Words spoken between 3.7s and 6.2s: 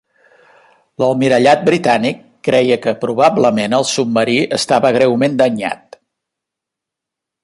el submarí estava greument danyat.